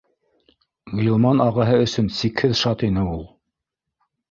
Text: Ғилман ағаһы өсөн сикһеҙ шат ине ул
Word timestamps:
Ғилман 0.99 1.43
ағаһы 1.45 1.77
өсөн 1.83 2.09
сикһеҙ 2.23 2.59
шат 2.63 2.85
ине 2.91 3.07
ул 3.13 3.25